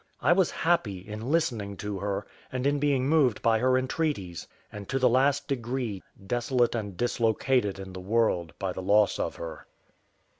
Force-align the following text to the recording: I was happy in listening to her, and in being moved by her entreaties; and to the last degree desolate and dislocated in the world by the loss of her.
I 0.19 0.33
was 0.33 0.49
happy 0.49 1.07
in 1.07 1.29
listening 1.29 1.77
to 1.77 1.99
her, 1.99 2.25
and 2.51 2.65
in 2.65 2.79
being 2.79 3.07
moved 3.07 3.43
by 3.43 3.59
her 3.59 3.77
entreaties; 3.77 4.47
and 4.71 4.89
to 4.89 4.97
the 4.97 5.07
last 5.07 5.47
degree 5.47 6.01
desolate 6.25 6.73
and 6.73 6.97
dislocated 6.97 7.77
in 7.77 7.93
the 7.93 7.99
world 8.01 8.51
by 8.57 8.73
the 8.73 8.81
loss 8.81 9.19
of 9.19 9.35
her. 9.35 9.67